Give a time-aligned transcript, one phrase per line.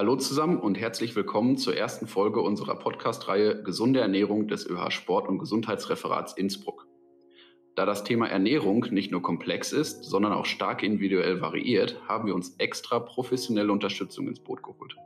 [0.00, 5.28] Hallo zusammen und herzlich willkommen zur ersten Folge unserer Podcast-Reihe Gesunde Ernährung des ÖH Sport-
[5.28, 6.86] und Gesundheitsreferats Innsbruck.
[7.74, 12.34] Da das Thema Ernährung nicht nur komplex ist, sondern auch stark individuell variiert, haben wir
[12.34, 14.96] uns extra professionelle Unterstützung ins Boot geholt.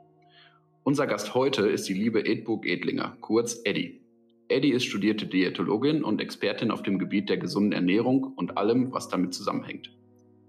[0.84, 4.00] Unser Gast heute ist die liebe Edburg Edlinger, kurz Eddie.
[4.46, 9.08] Eddie ist studierte Diätologin und Expertin auf dem Gebiet der gesunden Ernährung und allem, was
[9.08, 9.90] damit zusammenhängt.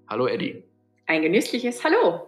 [0.08, 0.66] Hallo Eddie.
[1.08, 2.28] Ein genüssliches Hallo.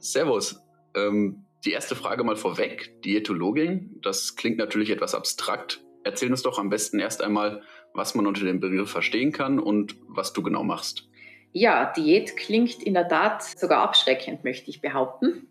[0.00, 0.60] Servus.
[0.94, 3.02] Ähm, die erste Frage mal vorweg.
[3.02, 5.84] Diätologin, das klingt natürlich etwas abstrakt.
[6.04, 7.62] Erzähl uns doch am besten erst einmal,
[7.92, 11.08] was man unter dem Begriff verstehen kann und was du genau machst.
[11.52, 15.48] Ja, Diät klingt in der Tat sogar abschreckend, möchte ich behaupten.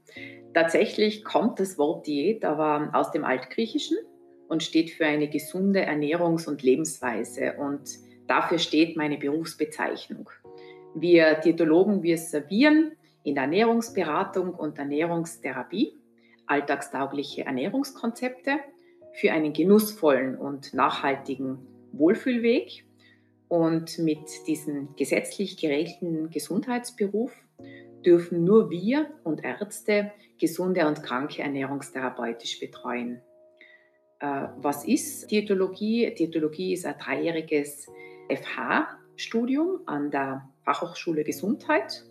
[0.54, 3.98] Tatsächlich kommt das Wort Diät aber aus dem Altgriechischen
[4.48, 7.56] und steht für eine gesunde Ernährungs- und Lebensweise.
[7.58, 7.90] Und
[8.28, 10.30] dafür steht meine Berufsbezeichnung.
[10.94, 16.00] Wir Diätologen, wir servieren in Ernährungsberatung und Ernährungstherapie
[16.48, 18.60] alltagstaugliche Ernährungskonzepte
[19.14, 21.60] für einen genussvollen und nachhaltigen
[21.92, 22.86] Wohlfühlweg.
[23.48, 27.32] Und mit diesem gesetzlich geregelten Gesundheitsberuf
[28.06, 33.22] dürfen nur wir und Ärzte gesunde und kranke ernährungstherapeutisch betreuen.
[34.20, 36.14] Äh, was ist Diätologie?
[36.14, 37.88] Diätologie ist ein dreijähriges
[38.30, 42.04] FH-Studium an der Fachhochschule Gesundheit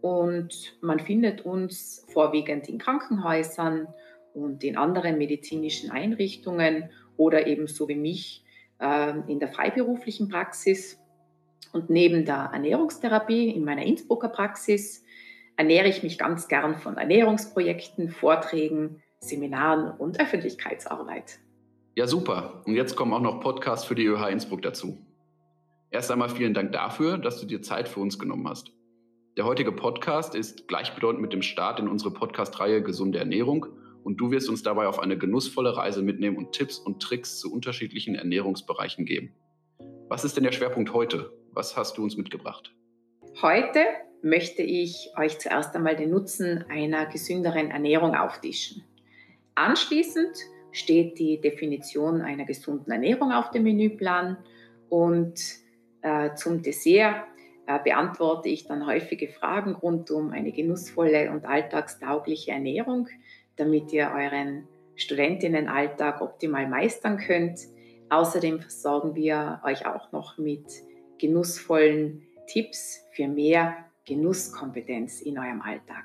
[0.00, 3.88] und man findet uns vorwiegend in Krankenhäusern
[4.34, 8.44] und in anderen medizinischen Einrichtungen oder eben so wie mich
[8.80, 10.98] äh, in der freiberuflichen Praxis.
[11.72, 15.04] Und neben der Ernährungstherapie in meiner Innsbrucker Praxis
[15.56, 21.38] ernähre ich mich ganz gern von Ernährungsprojekten, Vorträgen, Seminaren und Öffentlichkeitsarbeit.
[21.94, 22.62] Ja, super.
[22.64, 24.96] Und jetzt kommen auch noch Podcasts für die ÖH Innsbruck dazu.
[25.90, 28.72] Erst einmal vielen Dank dafür, dass du dir Zeit für uns genommen hast.
[29.40, 33.64] Der heutige Podcast ist gleichbedeutend mit dem Start in unsere Podcast-Reihe Gesunde Ernährung
[34.04, 37.50] und du wirst uns dabei auf eine genussvolle Reise mitnehmen und Tipps und Tricks zu
[37.50, 39.34] unterschiedlichen Ernährungsbereichen geben.
[40.08, 41.32] Was ist denn der Schwerpunkt heute?
[41.54, 42.74] Was hast du uns mitgebracht?
[43.40, 43.80] Heute
[44.20, 48.84] möchte ich euch zuerst einmal den Nutzen einer gesünderen Ernährung auftischen.
[49.54, 50.36] Anschließend
[50.70, 54.36] steht die Definition einer gesunden Ernährung auf dem Menüplan
[54.90, 55.40] und
[56.02, 57.24] äh, zum Dessert
[57.78, 63.08] beantworte ich dann häufige Fragen rund um eine genussvolle und alltagstaugliche Ernährung,
[63.56, 64.66] damit ihr euren
[64.96, 67.60] Studentinnenalltag optimal meistern könnt.
[68.08, 70.66] Außerdem versorgen wir euch auch noch mit
[71.18, 73.76] genussvollen Tipps für mehr
[74.06, 76.04] Genusskompetenz in eurem Alltag.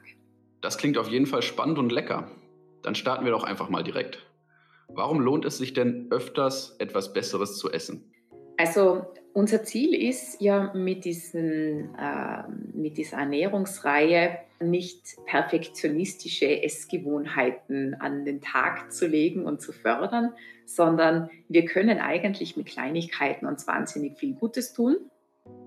[0.61, 2.29] Das klingt auf jeden Fall spannend und lecker.
[2.83, 4.25] Dann starten wir doch einfach mal direkt.
[4.89, 8.13] Warum lohnt es sich denn öfters etwas Besseres zu essen?
[8.57, 9.05] Also
[9.35, 18.41] unser Ziel ist ja mit, diesen, äh, mit dieser Ernährungsreihe nicht perfektionistische Essgewohnheiten an den
[18.41, 20.33] Tag zu legen und zu fördern,
[20.65, 24.95] sondern wir können eigentlich mit Kleinigkeiten uns wahnsinnig viel Gutes tun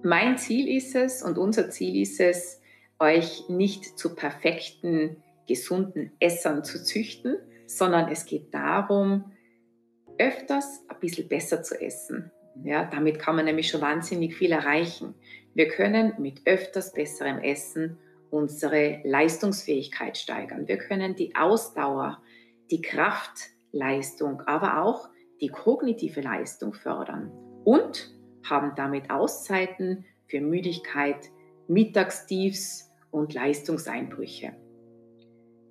[0.03, 2.61] mein Ziel ist es und unser Ziel ist es,
[2.99, 7.37] euch nicht zu perfekten, gesunden Essern zu züchten,
[7.67, 9.33] sondern es geht darum,
[10.19, 12.33] öfters ein bisschen besser zu essen.
[12.65, 15.15] Ja, damit kann man nämlich schon wahnsinnig viel erreichen.
[15.55, 17.99] Wir können mit öfters besserem Essen
[18.31, 20.69] unsere Leistungsfähigkeit steigern.
[20.69, 22.23] Wir können die Ausdauer,
[22.71, 25.09] die Kraftleistung, aber auch
[25.41, 27.31] die kognitive Leistung fördern.
[27.65, 28.11] Und
[28.45, 31.31] haben damit Auszeiten für Müdigkeit,
[31.69, 34.55] Mittagstiefs und Leistungseinbrüche.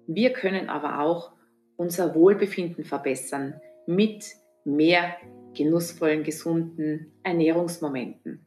[0.07, 1.31] Wir können aber auch
[1.75, 4.25] unser Wohlbefinden verbessern mit
[4.63, 5.15] mehr
[5.57, 8.45] genussvollen, gesunden Ernährungsmomenten.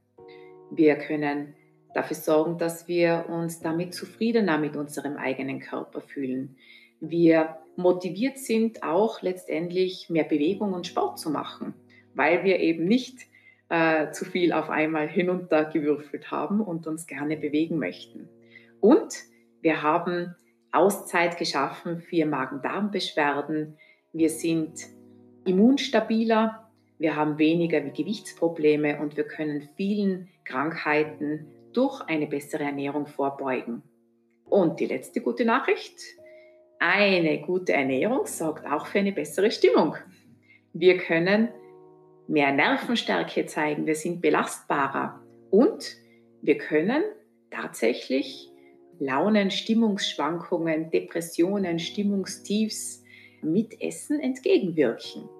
[0.71, 1.55] Wir können
[1.95, 6.57] dafür sorgen, dass wir uns damit zufriedener mit unserem eigenen Körper fühlen.
[7.01, 11.75] Wir motiviert sind, auch letztendlich mehr Bewegung und Sport zu machen,
[12.15, 13.27] weil wir eben nicht
[13.69, 18.29] äh, zu viel auf einmal hinuntergewürfelt haben und uns gerne bewegen möchten.
[18.81, 19.15] Und
[19.61, 20.35] wir haben
[20.73, 23.77] Auszeit geschaffen für Magen-Darm-Beschwerden.
[24.13, 24.75] Wir sind
[25.45, 26.70] immunstabiler,
[27.01, 33.83] wir haben weniger Gewichtsprobleme und wir können vielen Krankheiten durch eine bessere Ernährung vorbeugen.
[34.45, 35.99] Und die letzte gute Nachricht,
[36.79, 39.97] eine gute Ernährung sorgt auch für eine bessere Stimmung.
[40.75, 41.49] Wir können
[42.29, 45.97] mehr Nervenstärke zeigen, wir sind belastbarer und
[46.43, 47.03] wir können
[47.51, 48.51] tatsächlich
[48.99, 53.03] Launen, Stimmungsschwankungen, Depressionen, Stimmungstiefs
[53.41, 55.31] mit Essen entgegenwirken.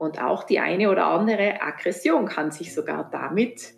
[0.00, 3.74] Und auch die eine oder andere Aggression kann sich sogar damit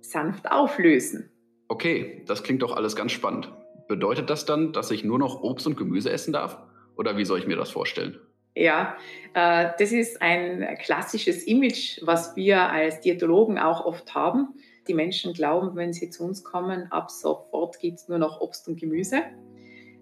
[0.00, 1.30] sanft auflösen.
[1.68, 3.52] Okay, das klingt doch alles ganz spannend.
[3.86, 6.58] Bedeutet das dann, dass ich nur noch Obst und Gemüse essen darf?
[6.96, 8.18] Oder wie soll ich mir das vorstellen?
[8.56, 8.96] Ja,
[9.34, 14.48] äh, das ist ein klassisches Image, was wir als Diätologen auch oft haben.
[14.88, 18.66] Die Menschen glauben, wenn sie zu uns kommen, ab sofort gibt es nur noch Obst
[18.66, 19.22] und Gemüse.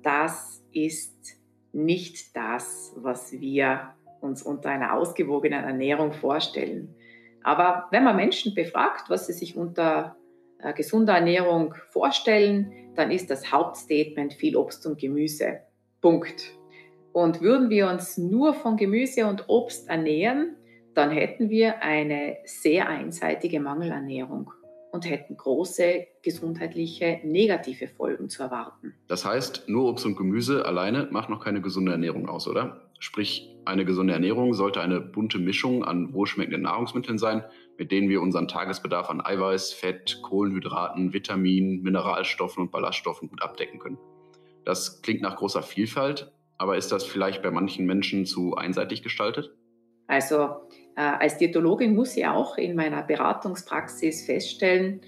[0.02, 1.36] Das ist
[1.72, 6.94] nicht das, was wir uns unter einer ausgewogenen Ernährung vorstellen.
[7.42, 10.16] Aber wenn man Menschen befragt, was sie sich unter
[10.58, 15.60] äh, gesunder Ernährung vorstellen, dann ist das Hauptstatement viel Obst und Gemüse.
[16.00, 16.52] Punkt.
[17.12, 20.56] Und würden wir uns nur von Gemüse und Obst ernähren,
[20.94, 24.50] dann hätten wir eine sehr einseitige Mangelernährung
[24.90, 28.94] und hätten große gesundheitliche negative Folgen zu erwarten.
[29.06, 32.87] Das heißt, nur Obst und Gemüse alleine macht noch keine gesunde Ernährung aus, oder?
[32.98, 37.44] Sprich, eine gesunde Ernährung sollte eine bunte Mischung an wohlschmeckenden Nahrungsmitteln sein,
[37.76, 43.78] mit denen wir unseren Tagesbedarf an Eiweiß, Fett, Kohlenhydraten, Vitaminen, Mineralstoffen und Ballaststoffen gut abdecken
[43.78, 43.98] können.
[44.64, 49.54] Das klingt nach großer Vielfalt, aber ist das vielleicht bei manchen Menschen zu einseitig gestaltet?
[50.08, 55.02] Also äh, als Diätologin muss ich auch in meiner Beratungspraxis feststellen,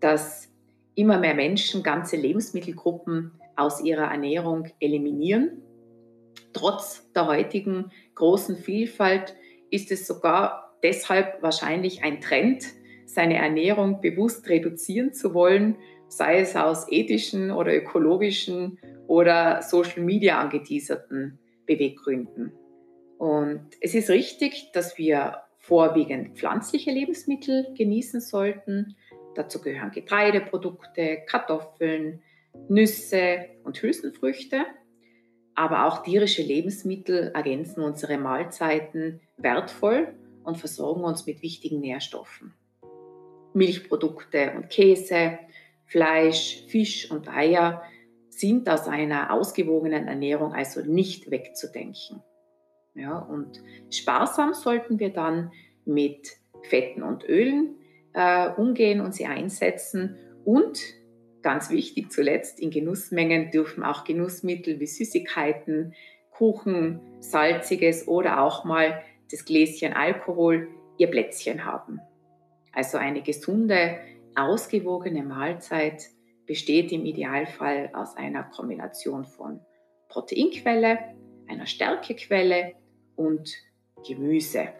[0.00, 0.50] dass
[0.96, 5.62] immer mehr Menschen ganze Lebensmittelgruppen aus ihrer Ernährung eliminieren.
[6.56, 9.36] Trotz der heutigen großen Vielfalt
[9.70, 12.64] ist es sogar deshalb wahrscheinlich ein Trend,
[13.04, 15.76] seine Ernährung bewusst reduzieren zu wollen,
[16.08, 22.52] sei es aus ethischen oder ökologischen oder Social Media angeteaserten Beweggründen.
[23.18, 28.96] Und es ist richtig, dass wir vorwiegend pflanzliche Lebensmittel genießen sollten.
[29.34, 32.22] Dazu gehören Getreideprodukte, Kartoffeln,
[32.70, 34.64] Nüsse und Hülsenfrüchte.
[35.56, 40.14] Aber auch tierische Lebensmittel ergänzen unsere Mahlzeiten wertvoll
[40.44, 42.54] und versorgen uns mit wichtigen Nährstoffen.
[43.54, 45.38] Milchprodukte und Käse,
[45.86, 47.82] Fleisch, Fisch und Eier
[48.28, 52.22] sind aus einer ausgewogenen Ernährung also nicht wegzudenken.
[52.94, 55.52] Ja, und sparsam sollten wir dann
[55.86, 57.76] mit Fetten und Ölen
[58.12, 60.16] äh, umgehen und sie einsetzen.
[60.44, 60.80] Und
[61.46, 65.94] ganz wichtig zuletzt, in Genussmengen dürfen auch Genussmittel wie Süßigkeiten,
[66.32, 69.00] Kuchen, Salziges oder auch mal
[69.30, 70.66] das Gläschen Alkohol
[70.98, 72.00] ihr Plätzchen haben.
[72.72, 73.96] Also eine gesunde,
[74.34, 76.08] ausgewogene Mahlzeit
[76.46, 79.60] besteht im Idealfall aus einer Kombination von
[80.08, 80.98] Proteinquelle,
[81.46, 82.72] einer Stärkequelle
[83.14, 83.54] und
[84.04, 84.70] Gemüse.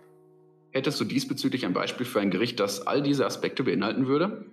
[0.72, 4.46] Hättest du diesbezüglich ein Beispiel für ein Gericht, das all diese Aspekte beinhalten würde?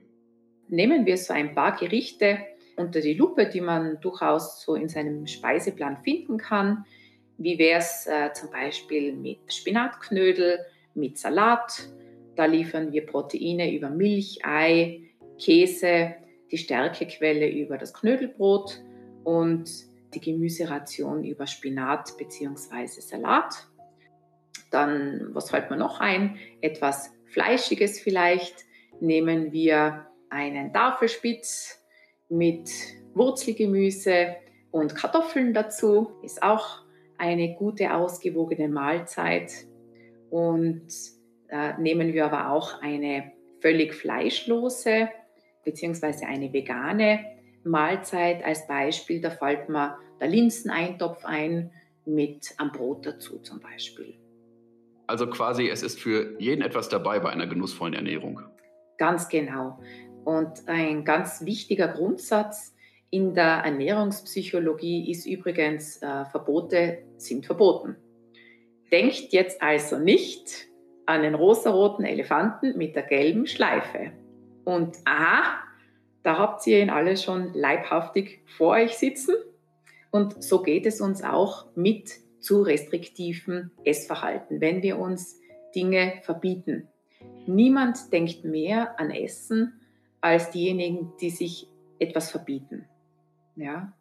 [0.69, 2.39] Nehmen wir so ein paar Gerichte
[2.75, 6.86] unter die Lupe, die man durchaus so in seinem Speiseplan finden kann.
[7.38, 10.60] Wie wäre es äh, zum Beispiel mit Spinatknödel,
[10.95, 11.89] mit Salat?
[12.36, 15.01] Da liefern wir Proteine über Milch, Ei,
[15.38, 16.15] Käse,
[16.51, 18.81] die Stärkequelle über das Knödelbrot
[19.24, 19.69] und
[20.13, 22.88] die Gemüseration über Spinat bzw.
[22.88, 23.68] Salat.
[24.71, 26.38] Dann, was hält man noch ein?
[26.62, 28.65] Etwas Fleischiges vielleicht.
[29.00, 31.80] Nehmen wir einen Tafelspitz
[32.30, 32.70] mit
[33.14, 34.36] Wurzelgemüse
[34.72, 36.12] und Kartoffeln dazu.
[36.24, 36.82] Ist auch
[37.18, 39.52] eine gute, ausgewogene Mahlzeit.
[40.30, 40.88] Und
[41.50, 43.32] äh, nehmen wir aber auch eine
[43.62, 45.10] völlig fleischlose
[45.63, 46.25] bzw.
[46.25, 47.25] eine vegane
[47.63, 49.22] Mahlzeit als Beispiel.
[49.22, 51.72] Da fällt mir der Linseneintopf ein
[52.06, 54.16] mit am Brot dazu zum Beispiel.
[55.06, 58.42] Also quasi, es ist für jeden etwas dabei bei einer genussvollen Ernährung.
[58.98, 59.80] Ganz genau.
[60.25, 62.74] Und ein ganz wichtiger Grundsatz
[63.10, 67.96] in der Ernährungspsychologie ist übrigens, äh, Verbote sind verboten.
[68.92, 70.68] Denkt jetzt also nicht
[71.06, 74.13] an den rosaroten Elefanten mit der gelben Schleife.
[74.65, 75.60] Und aha,
[76.24, 79.36] da habt ihr ihn alle schon leibhaftig vor euch sitzen.
[80.10, 85.39] Und so geht es uns auch mit zu restriktivem Essverhalten, wenn wir uns
[85.75, 86.88] Dinge verbieten.
[87.46, 89.80] Niemand denkt mehr an Essen
[90.24, 91.68] als diejenigen, die sich
[92.00, 92.86] etwas verbieten.
[93.56, 93.94] Ja?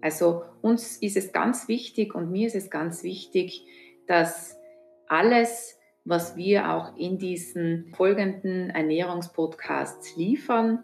[0.00, 3.64] Also uns ist es ganz wichtig und mir ist es ganz wichtig,
[4.06, 4.56] dass
[5.08, 10.82] alles was wir auch in diesen folgenden Ernährungspodcasts liefern,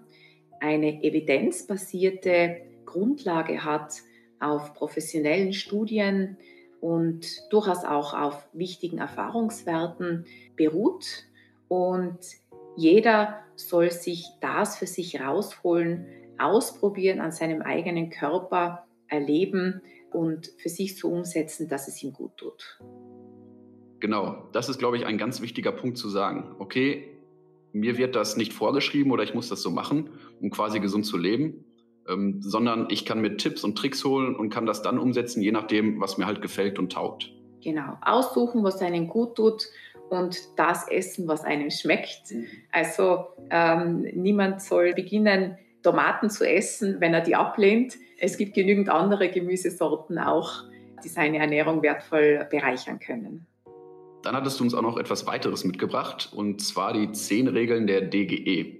[0.60, 3.94] eine evidenzbasierte Grundlage hat
[4.40, 6.36] auf professionellen Studien
[6.80, 11.24] und durchaus auch auf wichtigen Erfahrungswerten beruht.
[11.66, 12.18] Und
[12.76, 16.06] jeder soll sich das für sich rausholen,
[16.38, 22.36] ausprobieren, an seinem eigenen Körper erleben und für sich so umsetzen, dass es ihm gut
[22.36, 22.78] tut.
[24.00, 26.54] Genau, das ist, glaube ich, ein ganz wichtiger Punkt zu sagen.
[26.58, 27.18] Okay,
[27.72, 30.10] mir wird das nicht vorgeschrieben oder ich muss das so machen,
[30.40, 31.64] um quasi gesund zu leben,
[32.08, 35.52] ähm, sondern ich kann mir Tipps und Tricks holen und kann das dann umsetzen, je
[35.52, 37.32] nachdem, was mir halt gefällt und taugt.
[37.60, 39.66] Genau, aussuchen, was einem gut tut
[40.10, 42.30] und das essen, was einem schmeckt.
[42.30, 42.46] Mhm.
[42.72, 47.94] Also ähm, niemand soll beginnen, Tomaten zu essen, wenn er die ablehnt.
[48.18, 50.64] Es gibt genügend andere Gemüsesorten auch,
[51.04, 53.46] die seine Ernährung wertvoll bereichern können.
[54.22, 58.02] Dann hattest du uns auch noch etwas weiteres mitgebracht, und zwar die zehn Regeln der
[58.02, 58.78] DGE.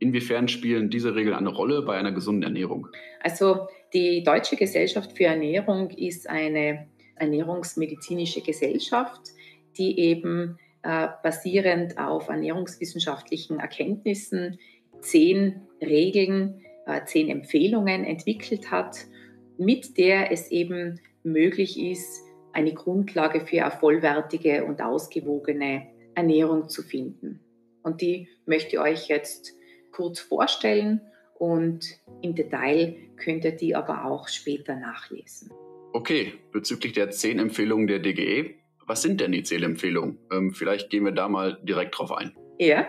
[0.00, 2.88] Inwiefern spielen diese Regeln eine Rolle bei einer gesunden Ernährung?
[3.22, 9.20] Also die Deutsche Gesellschaft für Ernährung ist eine ernährungsmedizinische Gesellschaft,
[9.76, 14.58] die eben äh, basierend auf ernährungswissenschaftlichen Erkenntnissen
[15.00, 18.96] zehn Regeln, äh, zehn Empfehlungen entwickelt hat,
[19.56, 26.82] mit der es eben möglich ist, eine Grundlage für eine vollwertige und ausgewogene Ernährung zu
[26.82, 27.40] finden.
[27.82, 29.54] Und die möchte ich euch jetzt
[29.92, 31.00] kurz vorstellen
[31.38, 35.50] und im Detail könnt ihr die aber auch später nachlesen.
[35.92, 38.54] Okay, bezüglich der zehn Empfehlungen der DGE,
[38.88, 40.18] was sind denn die Zählempfehlungen?
[40.32, 42.34] Ähm, vielleicht gehen wir da mal direkt drauf ein.
[42.58, 42.88] Ja,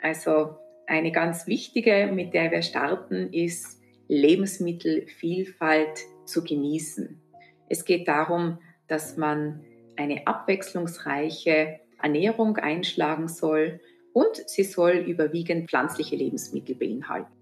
[0.00, 0.56] also
[0.86, 7.20] eine ganz wichtige, mit der wir starten, ist Lebensmittelvielfalt zu genießen.
[7.68, 9.64] Es geht darum, dass man
[9.96, 13.80] eine abwechslungsreiche Ernährung einschlagen soll
[14.14, 17.32] und sie soll überwiegend pflanzliche Lebensmittel beinhalten.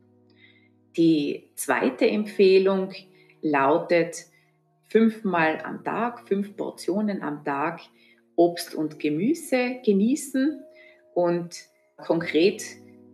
[0.97, 2.93] Die zweite Empfehlung
[3.43, 4.25] lautet,
[4.89, 7.81] fünfmal am Tag, fünf Portionen am Tag
[8.37, 10.63] Obst und Gemüse genießen
[11.15, 11.57] und
[11.97, 12.63] konkret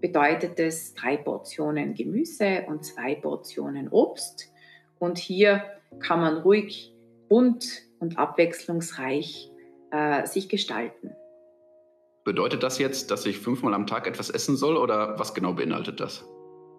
[0.00, 4.52] bedeutet es drei Portionen Gemüse und zwei Portionen Obst.
[4.98, 5.62] Und hier
[6.00, 6.92] kann man ruhig
[7.28, 9.50] bunt und abwechslungsreich
[9.92, 11.12] äh, sich gestalten.
[12.24, 16.00] Bedeutet das jetzt, dass ich fünfmal am Tag etwas essen soll oder was genau beinhaltet
[16.00, 16.24] das?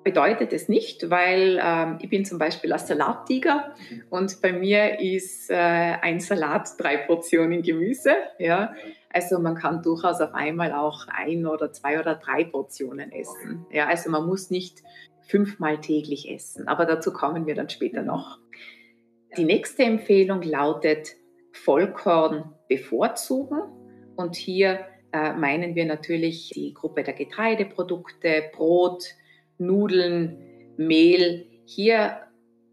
[0.03, 3.73] Bedeutet es nicht, weil ähm, ich bin zum Beispiel ein Salattiger
[4.09, 8.11] und bei mir ist äh, ein Salat drei Portionen Gemüse.
[8.37, 8.73] Ja?
[9.11, 13.65] Also man kann durchaus auf einmal auch ein oder zwei oder drei Portionen essen.
[13.71, 13.87] Ja?
[13.87, 14.83] Also man muss nicht
[15.21, 18.39] fünfmal täglich essen, aber dazu kommen wir dann später noch.
[19.37, 21.15] Die nächste Empfehlung lautet
[21.53, 23.61] Vollkorn bevorzugen.
[24.15, 29.05] Und hier äh, meinen wir natürlich die Gruppe der Getreideprodukte, Brot,
[29.57, 30.37] Nudeln,
[30.77, 31.47] Mehl.
[31.65, 32.17] Hier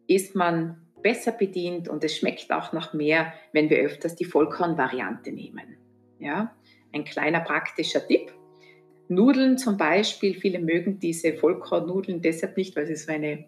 [0.07, 5.33] ist man besser bedient und es schmeckt auch noch mehr, wenn wir öfters die Vollkornvariante
[5.33, 5.77] nehmen.
[6.19, 6.55] Ja,
[6.93, 8.33] ein kleiner praktischer Tipp.
[9.09, 13.47] Nudeln zum Beispiel, viele mögen diese Vollkornnudeln deshalb nicht, weil sie so eine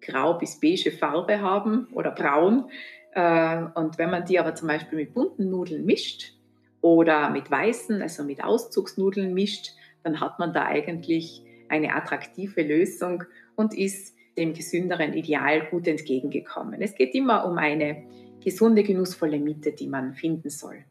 [0.00, 2.70] grau bis beige Farbe haben oder braun.
[3.12, 6.34] Äh, und wenn man die aber zum Beispiel mit bunten Nudeln mischt
[6.80, 9.70] oder mit weißen, also mit Auszugsnudeln mischt,
[10.02, 13.24] dann hat man da eigentlich eine attraktive Lösung
[13.56, 16.80] und ist dem gesünderen Ideal gut entgegengekommen.
[16.80, 18.04] Es geht immer um eine
[18.42, 20.84] gesunde, genussvolle Mitte, die man finden soll.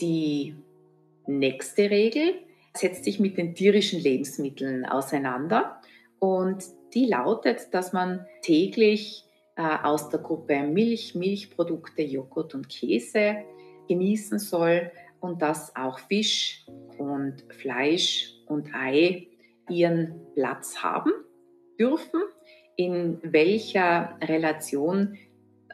[0.00, 0.54] Die
[1.26, 2.34] nächste Regel
[2.74, 5.80] setzt sich mit den tierischen Lebensmitteln auseinander
[6.18, 6.64] und
[6.94, 9.24] die lautet, dass man täglich
[9.56, 13.44] äh, aus der Gruppe Milch, Milchprodukte, Joghurt und Käse
[13.88, 14.90] genießen soll
[15.20, 16.64] und dass auch Fisch
[16.98, 19.26] und Fleisch und Ei
[19.70, 21.12] ihren Platz haben
[21.78, 22.20] dürfen.
[22.76, 25.16] In welcher Relation,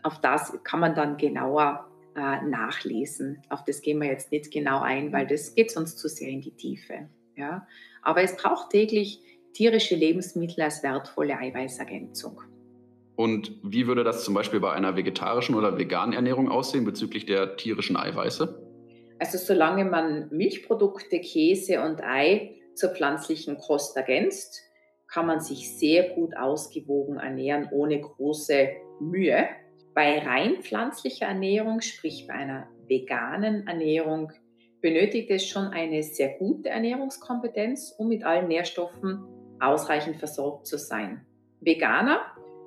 [0.03, 1.87] auf das kann man dann genauer
[2.17, 3.43] äh, nachlesen.
[3.51, 6.41] Auf das gehen wir jetzt nicht genau ein, weil das geht sonst zu sehr in
[6.41, 7.09] die Tiefe.
[7.37, 7.67] Ja?
[8.03, 9.21] Aber es braucht täglich
[9.53, 12.41] tierische Lebensmittel als wertvolle Eiweißergänzung.
[13.17, 17.57] Und wie würde das zum Beispiel bei einer vegetarischen oder veganen Ernährung aussehen bezüglich der
[17.57, 18.61] tierischen Eiweiße?
[19.21, 24.61] Also solange man Milchprodukte, Käse und Ei zur pflanzlichen Kost ergänzt,
[25.09, 28.69] kann man sich sehr gut ausgewogen ernähren ohne große
[29.01, 29.47] Mühe.
[29.95, 34.33] Bei rein pflanzlicher Ernährung, sprich bei einer veganen Ernährung,
[34.81, 39.25] benötigt es schon eine sehr gute Ernährungskompetenz, um mit allen Nährstoffen
[39.61, 41.25] ausreichend versorgt zu sein.
[41.61, 42.21] Veganer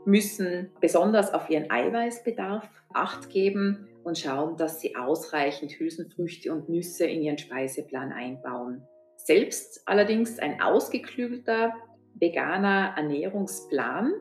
[0.06, 7.06] müssen besonders auf ihren Eiweißbedarf Acht geben und schauen, dass sie ausreichend Hülsenfrüchte und Nüsse
[7.06, 8.88] in ihren Speiseplan einbauen.
[9.28, 11.74] Selbst allerdings ein ausgeklügelter
[12.14, 14.14] veganer Ernährungsplan,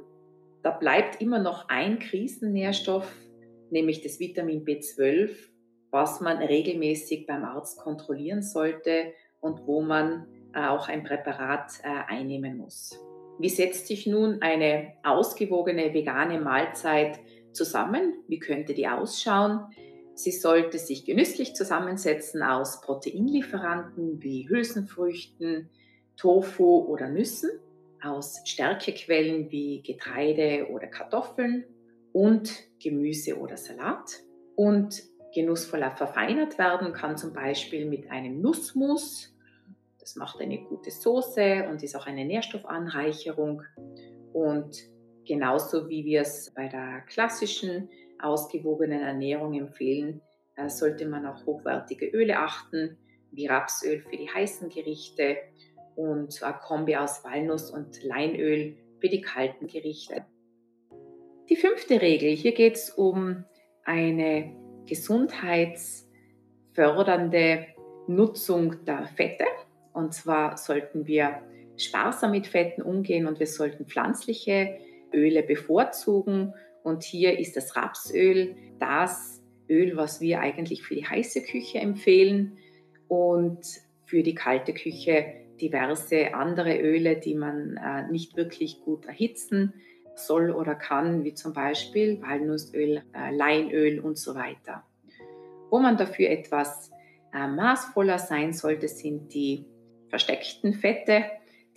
[0.64, 3.08] da bleibt immer noch ein Krisennährstoff,
[3.70, 5.30] nämlich das Vitamin B12,
[5.92, 12.56] was man regelmäßig beim Arzt kontrollieren sollte und wo man auch ein Präparat äh, einnehmen
[12.56, 12.98] muss.
[13.38, 17.20] Wie setzt sich nun eine ausgewogene vegane Mahlzeit
[17.52, 18.24] zusammen?
[18.26, 19.68] Wie könnte die ausschauen?
[20.16, 25.68] Sie sollte sich genüsslich zusammensetzen aus Proteinlieferanten wie Hülsenfrüchten,
[26.16, 27.50] Tofu oder Nüssen.
[28.02, 31.64] aus Stärkequellen wie Getreide oder Kartoffeln
[32.12, 32.50] und
[32.82, 34.22] Gemüse oder Salat.
[34.54, 35.02] Und
[35.34, 39.34] genussvoller verfeinert werden kann zum Beispiel mit einem Nussmus.
[39.98, 43.62] Das macht eine gute Soße und ist auch eine Nährstoffanreicherung.
[44.32, 44.76] Und
[45.26, 50.20] genauso wie wir es bei der klassischen ausgewogenen Ernährung empfehlen,
[50.68, 52.96] sollte man auch hochwertige Öle achten,
[53.30, 55.36] wie Rapsöl für die heißen Gerichte
[55.94, 60.24] und eine Kombi aus Walnuss und Leinöl für die kalten Gerichte.
[61.48, 63.44] Die fünfte Regel, hier geht es um
[63.84, 64.54] eine
[64.86, 67.66] gesundheitsfördernde
[68.08, 69.44] Nutzung der Fette.
[69.92, 71.42] Und zwar sollten wir
[71.76, 74.78] sparsam mit Fetten umgehen und wir sollten pflanzliche
[75.12, 76.54] Öle bevorzugen.
[76.86, 82.58] Und hier ist das Rapsöl das Öl, was wir eigentlich für die heiße Küche empfehlen
[83.08, 83.58] und
[84.04, 89.74] für die kalte Küche diverse andere Öle, die man äh, nicht wirklich gut erhitzen
[90.14, 94.84] soll oder kann, wie zum Beispiel Walnussöl, äh, Leinöl und so weiter.
[95.70, 96.92] Wo man dafür etwas
[97.34, 99.64] äh, maßvoller sein sollte, sind die
[100.08, 101.24] versteckten Fette,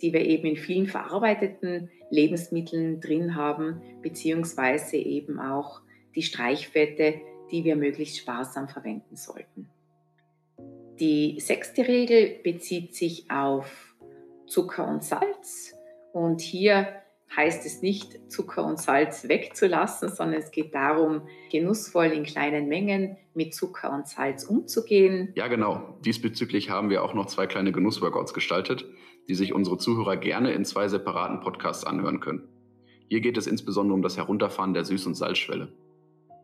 [0.02, 5.80] die wir eben in vielen verarbeiteten Lebensmitteln drin haben, beziehungsweise eben auch
[6.14, 9.68] die Streichfette, die wir möglichst sparsam verwenden sollten.
[10.98, 13.94] Die sechste Regel bezieht sich auf
[14.46, 15.74] Zucker und Salz.
[16.12, 16.88] Und hier
[17.34, 23.16] heißt es nicht, Zucker und Salz wegzulassen, sondern es geht darum, genussvoll in kleinen Mengen
[23.34, 25.32] mit Zucker und Salz umzugehen.
[25.36, 25.96] Ja, genau.
[26.04, 28.84] Diesbezüglich haben wir auch noch zwei kleine Genussworkouts gestaltet,
[29.28, 32.48] die sich unsere Zuhörer gerne in zwei separaten Podcasts anhören können.
[33.08, 35.72] Hier geht es insbesondere um das Herunterfahren der Süß- und Salzschwelle.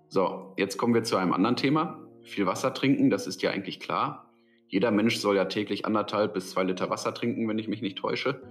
[0.09, 2.01] So, jetzt kommen wir zu einem anderen Thema.
[2.23, 4.31] Viel Wasser trinken, das ist ja eigentlich klar.
[4.69, 7.99] Jeder Mensch soll ja täglich anderthalb bis zwei Liter Wasser trinken, wenn ich mich nicht
[7.99, 8.43] täusche.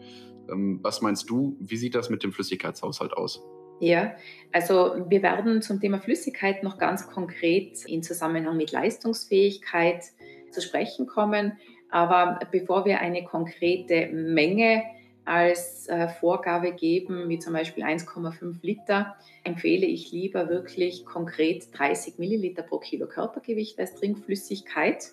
[0.50, 3.44] Ähm, was meinst du, wie sieht das mit dem Flüssigkeitshaushalt aus?
[3.82, 4.16] Ja,
[4.54, 10.06] also wir werden zum Thema Flüssigkeit noch ganz konkret in Zusammenhang mit Leistungsfähigkeit
[10.52, 11.58] zu sprechen kommen.
[11.96, 14.84] Aber bevor wir eine konkrete Menge
[15.24, 22.20] als äh, Vorgabe geben, wie zum Beispiel 1,5 Liter, empfehle ich lieber wirklich konkret 30
[22.20, 25.06] Milliliter pro Kilo Körpergewicht als Trinkflüssigkeit.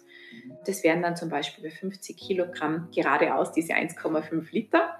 [0.66, 4.90] Das wären dann zum Beispiel bei 50 Kilogramm geradeaus diese 1,5 Liter,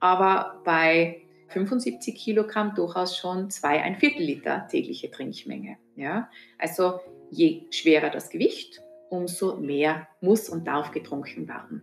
[0.00, 5.76] aber bei 75 Kilogramm durchaus schon zwei ein Viertel Liter tägliche Trinkmenge.
[5.94, 6.28] Ja?
[6.58, 6.98] Also
[7.30, 11.82] je schwerer das Gewicht, umso mehr muss und darf getrunken werden.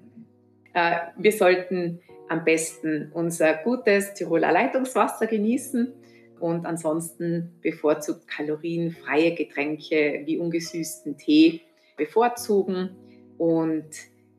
[0.73, 5.93] Äh, wir sollten am besten unser gutes Tiroler Leitungswasser genießen
[6.39, 11.61] und ansonsten bevorzugt kalorienfreie Getränke wie ungesüßten Tee
[11.97, 12.89] bevorzugen
[13.38, 13.89] und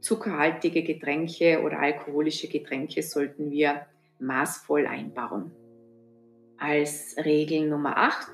[0.01, 3.87] zuckerhaltige Getränke oder alkoholische Getränke sollten wir
[4.19, 5.53] maßvoll einbauen.
[6.59, 8.29] Als Regel Nummer 8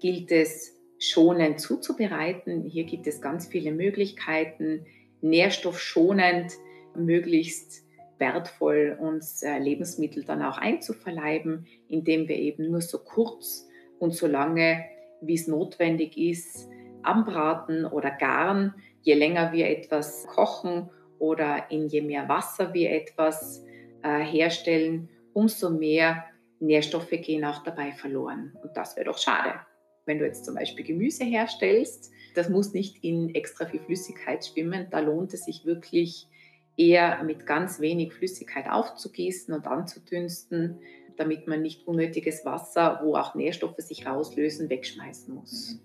[0.00, 2.62] gilt es, schonend zuzubereiten.
[2.62, 4.86] Hier gibt es ganz viele Möglichkeiten,
[5.22, 6.52] nährstoffschonend,
[6.94, 7.84] möglichst
[8.18, 13.66] wertvoll uns äh, Lebensmittel dann auch einzuverleiben, indem wir eben nur so kurz
[13.98, 14.84] und so lange,
[15.22, 16.68] wie es notwendig ist,
[17.02, 18.74] anbraten oder garen.
[19.00, 23.64] Je länger wir etwas kochen oder in je mehr Wasser wir etwas
[24.02, 26.24] äh, herstellen, umso mehr
[26.58, 28.54] Nährstoffe gehen auch dabei verloren.
[28.62, 29.60] Und das wäre doch schade.
[30.06, 34.86] Wenn du jetzt zum Beispiel Gemüse herstellst, das muss nicht in extra viel Flüssigkeit schwimmen.
[34.90, 36.28] Da lohnt es sich wirklich
[36.76, 40.78] eher mit ganz wenig Flüssigkeit aufzugießen und anzudünsten,
[41.16, 45.78] damit man nicht unnötiges Wasser, wo auch Nährstoffe sich rauslösen, wegschmeißen muss.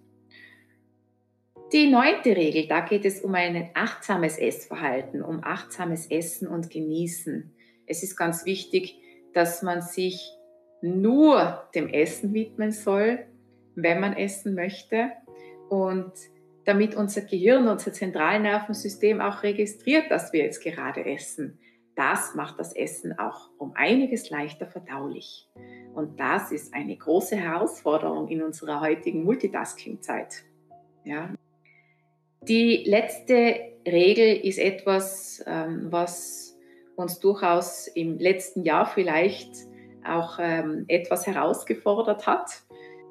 [1.73, 7.51] Die neunte Regel, da geht es um ein achtsames Essverhalten, um achtsames Essen und Genießen.
[7.87, 8.97] Es ist ganz wichtig,
[9.33, 10.31] dass man sich
[10.81, 13.25] nur dem Essen widmen soll,
[13.75, 15.11] wenn man essen möchte
[15.69, 16.11] und
[16.65, 21.59] damit unser Gehirn, unser Zentralnervensystem auch registriert, dass wir jetzt gerade essen.
[21.95, 25.47] Das macht das Essen auch um einiges leichter verdaulich.
[25.93, 30.43] Und das ist eine große Herausforderung in unserer heutigen Multitasking-Zeit.
[31.05, 31.33] Ja.
[32.41, 36.57] Die letzte Regel ist etwas, ähm, was
[36.95, 39.51] uns durchaus im letzten Jahr vielleicht
[40.05, 42.64] auch ähm, etwas herausgefordert hat.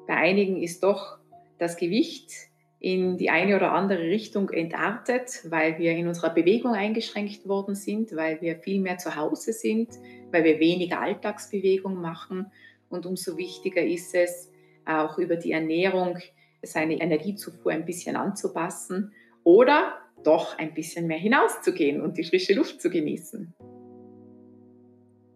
[0.07, 1.17] Bei einigen ist doch
[1.57, 2.31] das Gewicht
[2.79, 8.15] in die eine oder andere Richtung entartet, weil wir in unserer Bewegung eingeschränkt worden sind,
[8.15, 9.89] weil wir viel mehr zu Hause sind,
[10.31, 12.51] weil wir weniger Alltagsbewegung machen.
[12.89, 14.51] Und umso wichtiger ist es,
[14.85, 16.19] auch über die Ernährung
[16.61, 19.13] seine Energiezufuhr ein bisschen anzupassen
[19.43, 23.53] oder doch ein bisschen mehr hinauszugehen und die frische Luft zu genießen.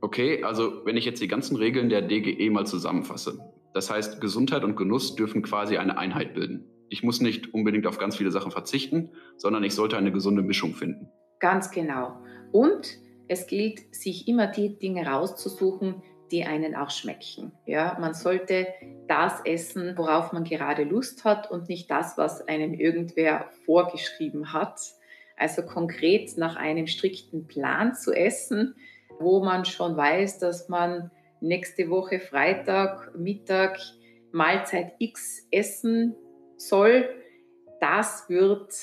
[0.02, 3.40] Okay, also wenn ich jetzt die ganzen Regeln der DGE mal zusammenfasse.
[3.74, 6.66] Das heißt, Gesundheit und Genuss dürfen quasi eine Einheit bilden.
[6.90, 10.74] Ich muss nicht unbedingt auf ganz viele Sachen verzichten, sondern ich sollte eine gesunde Mischung
[10.74, 11.10] finden.
[11.40, 12.18] Ganz genau.
[12.52, 16.02] Und es gilt, sich immer die Dinge rauszusuchen,
[16.32, 17.52] die einen auch schmecken.
[17.66, 18.68] Ja, man sollte
[19.08, 24.80] das essen, worauf man gerade Lust hat und nicht das, was einem irgendwer vorgeschrieben hat.
[25.38, 28.76] Also konkret nach einem strikten Plan zu essen,
[29.20, 33.80] wo man schon weiß, dass man nächste Woche Freitag, Mittag
[34.32, 36.16] Mahlzeit X essen
[36.58, 37.10] soll.
[37.80, 38.74] Das wird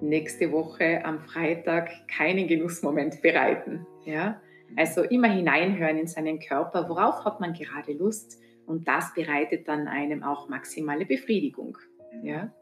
[0.00, 3.86] nächste Woche am Freitag keinen Genussmoment bereiten.
[4.04, 4.40] Ja?
[4.76, 9.88] Also immer hineinhören in seinen Körper, worauf hat man gerade Lust und das bereitet dann
[9.88, 11.76] einem auch maximale Befriedigung.
[12.22, 12.52] Ja?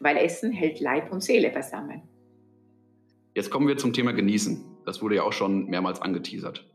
[0.00, 2.02] Weil Essen hält Leib und Seele beisammen.
[3.34, 4.64] Jetzt kommen wir zum Thema Genießen.
[4.84, 6.68] Das wurde ja auch schon mehrmals angeteasert.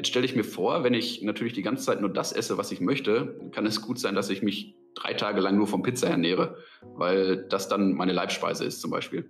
[0.00, 2.72] Jetzt stelle ich mir vor, wenn ich natürlich die ganze Zeit nur das esse, was
[2.72, 6.08] ich möchte, kann es gut sein, dass ich mich drei Tage lang nur vom Pizza
[6.08, 6.56] ernähre,
[6.94, 9.28] weil das dann meine Leibspeise ist zum Beispiel.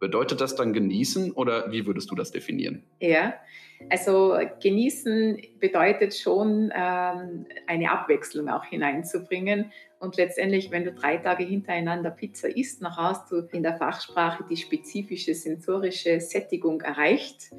[0.00, 2.82] Bedeutet das dann genießen oder wie würdest du das definieren?
[3.00, 3.32] Ja,
[3.88, 9.72] also genießen bedeutet schon ähm, eine Abwechslung auch hineinzubringen.
[9.98, 14.44] Und letztendlich, wenn du drei Tage hintereinander Pizza isst, dann hast du in der Fachsprache
[14.50, 17.50] die spezifische sensorische Sättigung erreicht.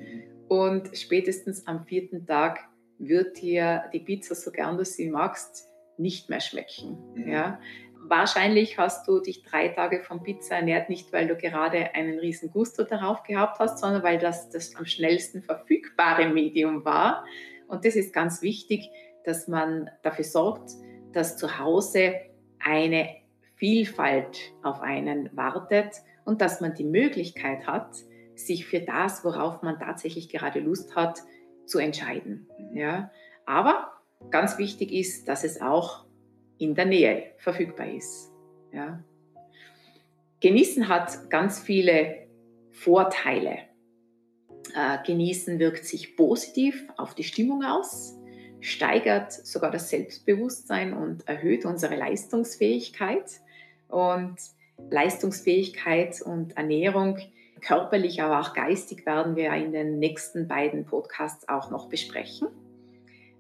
[0.54, 2.60] Und spätestens am vierten Tag
[3.00, 6.98] wird dir die Pizza, so gern du sie magst, nicht mehr schmecken.
[7.16, 7.28] Mhm.
[7.28, 7.60] Ja?
[8.06, 12.52] wahrscheinlich hast du dich drei Tage von Pizza ernährt, nicht weil du gerade einen riesen
[12.52, 17.26] Gusto darauf gehabt hast, sondern weil das das am schnellsten verfügbare Medium war.
[17.68, 18.90] Und das ist ganz wichtig,
[19.24, 20.72] dass man dafür sorgt,
[21.14, 22.16] dass zu Hause
[22.60, 23.10] eine
[23.56, 27.96] Vielfalt auf einen wartet und dass man die Möglichkeit hat,
[28.36, 31.22] sich für das, worauf man tatsächlich gerade Lust hat,
[31.66, 32.48] zu entscheiden.
[32.74, 33.12] Ja?
[33.46, 33.92] Aber
[34.30, 36.06] ganz wichtig ist, dass es auch
[36.58, 38.32] in der Nähe verfügbar ist.
[38.72, 39.04] Ja.
[40.40, 42.28] Genießen hat ganz viele
[42.72, 43.60] Vorteile.
[44.76, 48.18] Äh, genießen wirkt sich positiv auf die Stimmung aus,
[48.60, 53.42] steigert sogar das Selbstbewusstsein und erhöht unsere Leistungsfähigkeit.
[53.90, 54.38] Und
[54.90, 57.20] Leistungsfähigkeit und Ernährung,
[57.64, 62.50] körperlich, aber auch geistig, werden wir in den nächsten beiden Podcasts auch noch besprechen.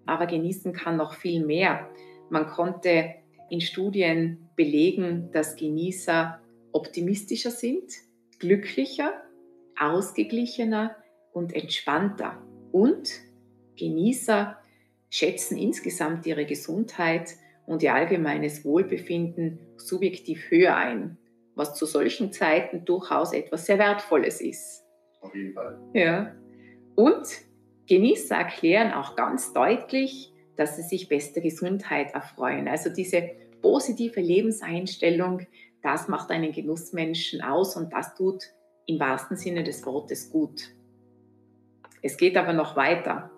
[0.05, 1.89] Aber genießen kann noch viel mehr.
[2.29, 3.13] Man konnte
[3.49, 6.39] in Studien belegen, dass Genießer
[6.71, 7.93] optimistischer sind,
[8.39, 9.13] glücklicher,
[9.79, 10.95] ausgeglichener
[11.33, 12.41] und entspannter.
[12.71, 13.09] Und
[13.77, 14.57] Genießer
[15.09, 21.17] schätzen insgesamt ihre Gesundheit und ihr allgemeines Wohlbefinden subjektiv höher ein,
[21.55, 24.83] was zu solchen Zeiten durchaus etwas sehr Wertvolles ist.
[25.21, 25.79] Auf jeden Fall.
[25.93, 26.31] Ja.
[26.95, 27.27] Und
[27.87, 32.67] Genießer erklären auch ganz deutlich, dass sie sich bester Gesundheit erfreuen.
[32.67, 35.45] Also diese positive Lebenseinstellung,
[35.81, 38.43] das macht einen Genussmenschen aus und das tut
[38.85, 40.73] im wahrsten Sinne des Wortes gut.
[42.01, 43.31] Es geht aber noch weiter.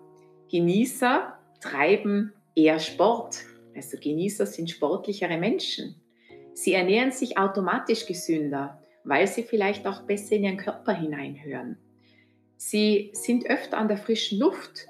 [0.50, 3.44] Genießer treiben eher Sport.
[3.74, 6.00] Also Genießer sind sportlichere Menschen.
[6.56, 11.76] Sie ernähren sich automatisch gesünder, weil sie vielleicht auch besser in ihren Körper hineinhören.
[12.56, 14.88] Sie sind öfter an der frischen Luft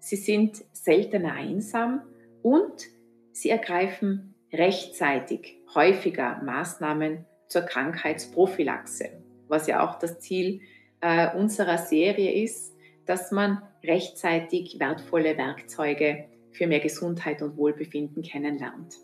[0.00, 2.02] sie sind seltener einsam
[2.42, 2.86] und
[3.32, 10.60] sie ergreifen rechtzeitig häufiger Maßnahmen zur Krankheitsprophylaxe, was ja auch das Ziel
[11.00, 12.74] äh, unserer Serie ist,
[13.06, 18.96] dass man rechtzeitig wertvolle Werkzeuge für mehr Gesundheit und Wohlbefinden kennenlernt.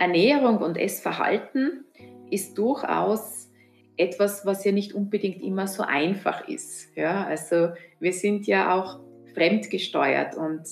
[0.00, 1.84] Ernährung und Essverhalten
[2.30, 3.50] ist durchaus
[3.98, 6.96] etwas, was ja nicht unbedingt immer so einfach ist.
[6.96, 9.00] Ja, also wir sind ja auch
[9.34, 10.62] fremdgesteuert und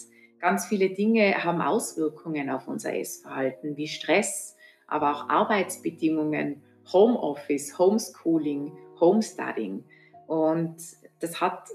[0.40, 8.72] ganz viele Dinge haben Auswirkungen auf unser Essverhalten, wie Stress, aber auch Arbeitsbedingungen, Homeoffice, Homeschooling,
[8.98, 9.84] Homestudying.
[10.26, 10.76] Und
[11.20, 11.68] das hat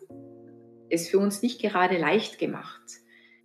[0.89, 2.81] es für uns nicht gerade leicht gemacht.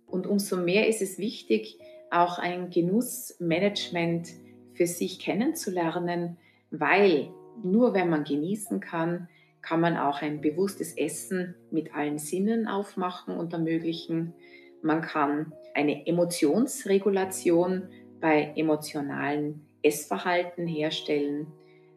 [0.07, 1.77] Und umso mehr ist es wichtig,
[2.11, 4.29] auch ein Genussmanagement
[4.73, 6.37] für sich kennenzulernen,
[6.71, 7.29] weil
[7.63, 9.27] nur wenn man genießen kann,
[9.61, 14.33] kann man auch ein bewusstes Essen mit allen Sinnen aufmachen und ermöglichen.
[14.81, 17.89] Man kann eine Emotionsregulation
[18.21, 21.47] bei emotionalen Essverhalten herstellen.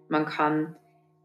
[0.08, 0.76] Man kann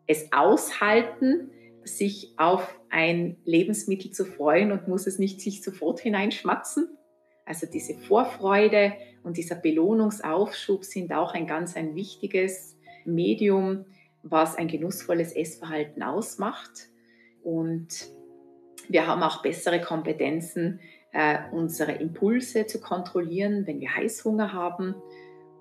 [0.05, 1.49] es aushalten,
[1.83, 6.96] sich auf ein Lebensmittel zu freuen und muss es nicht sich sofort hineinschmatzen.
[7.47, 13.85] Also diese Vorfreude und dieser Belohnungsaufschub sind auch ein ganz ein wichtiges Medium,
[14.21, 16.89] was ein genussvolles Essverhalten ausmacht.
[17.43, 18.09] Und
[18.89, 20.81] wir haben auch bessere Kompetenzen,
[21.13, 24.95] äh, unsere Impulse zu kontrollieren, wenn wir Heißhunger haben.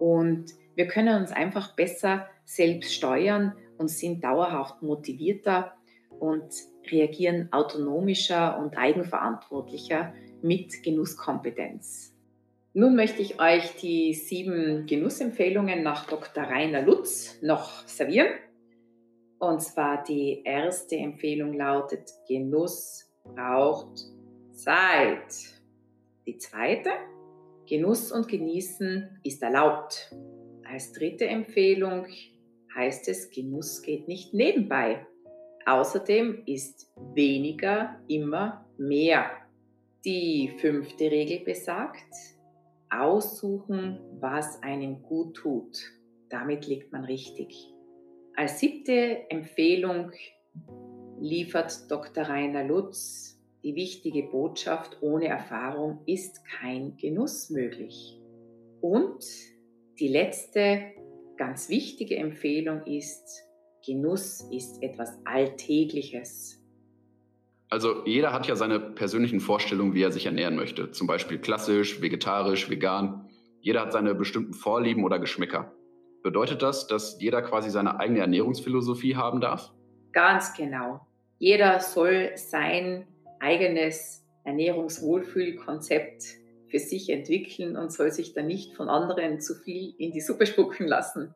[0.01, 5.76] Und wir können uns einfach besser selbst steuern und sind dauerhaft motivierter
[6.21, 6.53] und
[6.91, 12.17] reagieren autonomischer und eigenverantwortlicher mit Genusskompetenz.
[12.73, 16.45] Nun möchte ich euch die sieben Genussempfehlungen nach Dr.
[16.45, 18.29] Rainer Lutz noch servieren.
[19.39, 24.05] Und zwar die erste Empfehlung lautet, Genuss braucht
[24.53, 25.55] Zeit.
[26.27, 26.91] Die zweite,
[27.67, 30.15] Genuss und Genießen ist erlaubt.
[30.71, 32.07] Als dritte Empfehlung
[32.75, 35.07] heißt es, Genuss geht nicht nebenbei.
[35.67, 39.31] Außerdem ist weniger immer mehr.
[40.05, 42.15] Die fünfte Regel besagt,
[42.89, 45.77] aussuchen, was einem gut tut.
[46.29, 47.73] Damit liegt man richtig.
[48.37, 50.13] Als siebte Empfehlung
[51.21, 52.25] liefert Dr.
[52.25, 58.21] Rainer Lutz die wichtige Botschaft, ohne Erfahrung ist kein Genuss möglich.
[58.81, 59.25] Und
[59.99, 60.93] die letzte
[61.37, 63.46] ganz wichtige Empfehlung ist,
[63.87, 66.61] Genuss ist etwas Alltägliches.
[67.71, 70.91] Also jeder hat ja seine persönlichen Vorstellungen, wie er sich ernähren möchte.
[70.91, 73.29] Zum Beispiel klassisch, vegetarisch, vegan.
[73.61, 75.73] Jeder hat seine bestimmten Vorlieben oder Geschmäcker.
[76.23, 79.73] Bedeutet das, dass jeder quasi seine eigene Ernährungsphilosophie haben darf?
[80.13, 81.07] Ganz genau.
[81.39, 83.07] Jeder soll sein
[83.39, 86.25] eigenes Ernährungswohlfühlkonzept
[86.69, 90.47] für sich entwickeln und soll sich dann nicht von anderen zu viel in die Suppe
[90.47, 91.35] spucken lassen.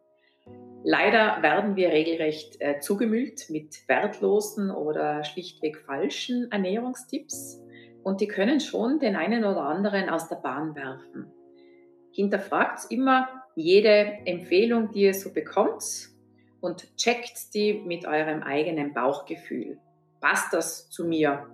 [0.82, 7.60] Leider werden wir regelrecht äh, zugemüllt mit wertlosen oder schlichtweg falschen Ernährungstipps
[8.02, 11.30] und die können schon den einen oder anderen aus der Bahn werfen.
[12.12, 15.84] Hinterfragt immer jede Empfehlung, die ihr so bekommt
[16.60, 19.78] und checkt die mit eurem eigenen Bauchgefühl.
[20.20, 21.46] Passt das zu mir?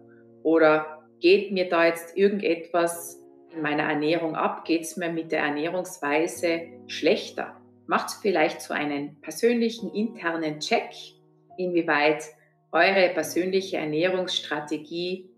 [0.45, 3.21] Oder geht mir da jetzt irgendetwas
[3.53, 4.65] in meiner Ernährung ab?
[4.65, 7.61] Geht es mir mit der Ernährungsweise schlechter?
[7.87, 10.91] Macht vielleicht so einen persönlichen internen Check,
[11.57, 12.25] inwieweit
[12.73, 15.31] eure persönliche Ernährungsstrategie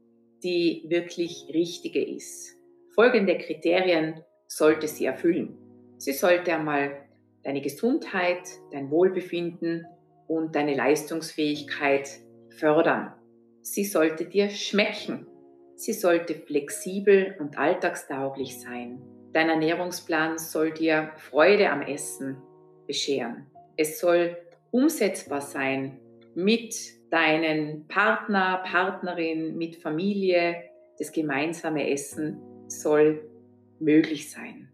[0.42, 2.56] die wirklich richtige ist.
[2.94, 5.58] Folgende Kriterien sollte sie erfüllen.
[5.98, 7.08] Sie sollte einmal
[7.42, 9.86] deine Gesundheit, dein Wohlbefinden
[10.26, 12.08] und deine Leistungsfähigkeit
[12.50, 13.14] fördern.
[13.62, 15.26] Sie sollte dir schmecken.
[15.74, 19.00] Sie sollte flexibel und alltagstauglich sein.
[19.32, 22.38] Dein Ernährungsplan soll dir Freude am Essen
[22.86, 23.46] bescheren.
[23.76, 24.36] Es soll
[24.70, 26.00] umsetzbar sein
[26.34, 26.74] mit
[27.10, 30.62] deinen Partner, Partnerin, mit Familie.
[30.98, 33.28] Das gemeinsame Essen soll
[33.78, 34.68] möglich sein.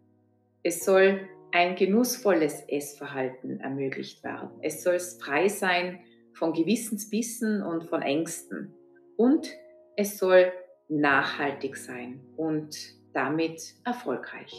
[0.63, 4.51] Es soll ein genussvolles Essverhalten ermöglicht werden.
[4.63, 6.01] Es soll frei sein
[6.33, 8.75] von Gewissensbissen und von Ängsten.
[9.17, 9.53] Und
[9.97, 10.53] es soll
[10.89, 12.77] nachhaltig sein und
[13.15, 14.53] damit erfolgreich.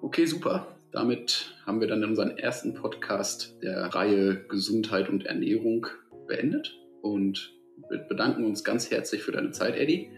[0.00, 0.76] Okay, super.
[0.92, 5.86] Damit haben wir dann unseren ersten Podcast der Reihe Gesundheit und Ernährung
[6.26, 7.54] beendet und
[7.90, 10.10] wir bedanken uns ganz herzlich für deine Zeit, Eddie,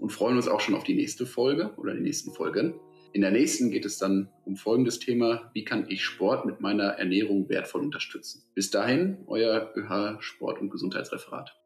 [0.00, 2.74] und freuen uns auch schon auf die nächste Folge oder die nächsten Folgen.
[3.12, 6.84] In der nächsten geht es dann um folgendes Thema: Wie kann ich Sport mit meiner
[6.84, 8.44] Ernährung wertvoll unterstützen?
[8.54, 11.56] Bis dahin, euer ÖH Sport- und Gesundheitsreferat.